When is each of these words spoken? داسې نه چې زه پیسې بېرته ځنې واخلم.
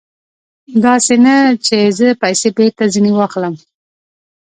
داسې 0.85 1.15
نه 1.25 1.35
چې 1.65 1.77
زه 1.97 2.07
پیسې 2.21 2.49
بېرته 2.57 2.83
ځنې 2.93 3.11
واخلم. 3.15 3.55